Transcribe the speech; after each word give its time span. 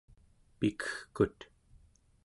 pikegkut 0.59 1.37